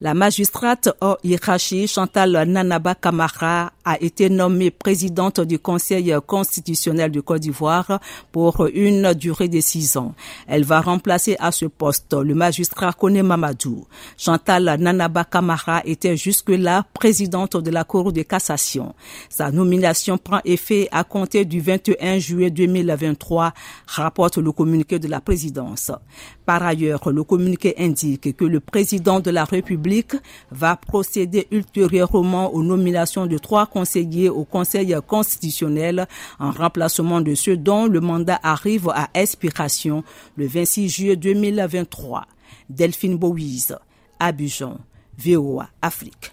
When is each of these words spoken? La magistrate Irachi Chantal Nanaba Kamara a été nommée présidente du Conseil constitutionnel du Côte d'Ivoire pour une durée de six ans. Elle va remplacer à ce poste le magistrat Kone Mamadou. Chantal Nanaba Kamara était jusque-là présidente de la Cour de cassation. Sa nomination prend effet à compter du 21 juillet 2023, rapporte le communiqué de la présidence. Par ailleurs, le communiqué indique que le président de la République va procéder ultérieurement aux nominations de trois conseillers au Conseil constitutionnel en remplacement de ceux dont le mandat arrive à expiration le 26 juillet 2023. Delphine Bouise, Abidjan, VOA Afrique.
La 0.00 0.14
magistrate 0.14 0.92
Irachi 1.24 1.88
Chantal 1.88 2.44
Nanaba 2.46 2.94
Kamara 2.94 3.72
a 3.88 3.96
été 4.02 4.28
nommée 4.28 4.70
présidente 4.70 5.40
du 5.40 5.58
Conseil 5.58 6.14
constitutionnel 6.26 7.10
du 7.10 7.22
Côte 7.22 7.40
d'Ivoire 7.40 8.00
pour 8.32 8.66
une 8.74 9.14
durée 9.14 9.48
de 9.48 9.60
six 9.60 9.96
ans. 9.96 10.14
Elle 10.46 10.64
va 10.64 10.82
remplacer 10.82 11.36
à 11.38 11.52
ce 11.52 11.64
poste 11.64 12.12
le 12.12 12.34
magistrat 12.34 12.92
Kone 12.92 13.22
Mamadou. 13.22 13.86
Chantal 14.18 14.76
Nanaba 14.78 15.24
Kamara 15.24 15.80
était 15.86 16.18
jusque-là 16.18 16.84
présidente 16.92 17.56
de 17.56 17.70
la 17.70 17.84
Cour 17.84 18.12
de 18.12 18.20
cassation. 18.22 18.94
Sa 19.30 19.50
nomination 19.50 20.18
prend 20.18 20.40
effet 20.44 20.88
à 20.92 21.02
compter 21.04 21.46
du 21.46 21.60
21 21.62 22.18
juillet 22.18 22.50
2023, 22.50 23.54
rapporte 23.86 24.36
le 24.36 24.52
communiqué 24.52 24.98
de 24.98 25.08
la 25.08 25.22
présidence. 25.22 25.90
Par 26.44 26.62
ailleurs, 26.62 27.10
le 27.10 27.24
communiqué 27.24 27.74
indique 27.78 28.36
que 28.36 28.44
le 28.44 28.60
président 28.60 29.20
de 29.20 29.30
la 29.30 29.44
République 29.44 30.12
va 30.50 30.76
procéder 30.76 31.46
ultérieurement 31.50 32.52
aux 32.54 32.62
nominations 32.62 33.26
de 33.26 33.38
trois 33.38 33.66
conseillers 33.78 34.28
au 34.28 34.44
Conseil 34.44 34.92
constitutionnel 35.06 36.08
en 36.40 36.50
remplacement 36.50 37.20
de 37.20 37.36
ceux 37.36 37.56
dont 37.56 37.86
le 37.86 38.00
mandat 38.00 38.40
arrive 38.42 38.88
à 38.88 39.08
expiration 39.14 40.02
le 40.36 40.48
26 40.48 40.88
juillet 40.88 41.16
2023. 41.16 42.26
Delphine 42.68 43.16
Bouise, 43.16 43.78
Abidjan, 44.18 44.78
VOA 45.16 45.68
Afrique. 45.80 46.26